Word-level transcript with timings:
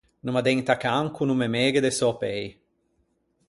No 0.25 0.29
m’addenta 0.35 0.75
can 0.83 1.05
ch’o 1.15 1.23
no 1.27 1.35
me 1.41 1.47
meghe 1.55 1.81
de 1.85 1.91
sò 1.99 2.09
pei. 2.21 2.45